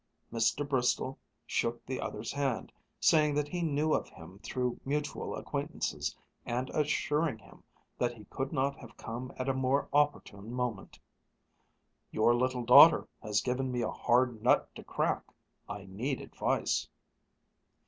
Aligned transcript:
Mr. 0.33 0.67
Bristol 0.67 1.19
shook 1.45 1.85
the 1.85 2.01
other's 2.01 2.31
hand, 2.31 2.71
saying 2.99 3.35
that 3.35 3.47
he 3.49 3.61
knew 3.61 3.93
of 3.93 4.09
him 4.09 4.39
through 4.39 4.79
mutual 4.83 5.35
acquaintances 5.35 6.17
and 6.43 6.71
assuring 6.71 7.37
him 7.37 7.63
that 7.99 8.15
he 8.17 8.25
could 8.25 8.51
not 8.51 8.75
have 8.77 8.97
come 8.97 9.31
at 9.37 9.47
a 9.47 9.53
more 9.53 9.87
opportune 9.93 10.51
moment. 10.51 10.97
"Your 12.09 12.33
little 12.33 12.65
daughter 12.65 13.07
has 13.21 13.41
given 13.43 13.71
me 13.71 13.83
a 13.83 13.91
hard 13.91 14.41
nut 14.41 14.73
to 14.73 14.83
crack. 14.83 15.23
I 15.69 15.85
need 15.85 16.19
advice." 16.19 16.89